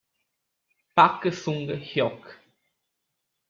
[0.95, 2.23] Pak Sung-hyok